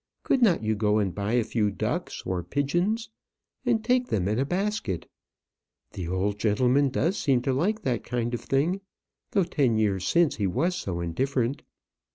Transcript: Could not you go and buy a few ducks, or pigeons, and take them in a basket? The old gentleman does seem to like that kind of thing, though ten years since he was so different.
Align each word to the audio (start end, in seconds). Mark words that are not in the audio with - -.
Could 0.23 0.41
not 0.41 0.63
you 0.63 0.73
go 0.73 0.97
and 0.97 1.13
buy 1.13 1.33
a 1.33 1.43
few 1.43 1.69
ducks, 1.69 2.23
or 2.25 2.41
pigeons, 2.41 3.11
and 3.67 3.83
take 3.85 4.07
them 4.07 4.27
in 4.27 4.39
a 4.39 4.45
basket? 4.45 5.07
The 5.91 6.07
old 6.07 6.39
gentleman 6.39 6.89
does 6.89 7.19
seem 7.19 7.43
to 7.43 7.53
like 7.53 7.83
that 7.83 8.03
kind 8.03 8.33
of 8.33 8.41
thing, 8.41 8.81
though 9.29 9.43
ten 9.43 9.77
years 9.77 10.07
since 10.07 10.37
he 10.37 10.47
was 10.47 10.75
so 10.75 10.99
different. 11.03 11.61